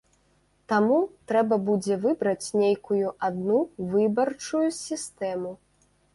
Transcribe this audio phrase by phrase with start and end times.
[0.71, 0.95] Таму,
[1.31, 3.61] трэба будзе выбраць нейкую адну
[3.93, 5.55] выбарчую сістэму.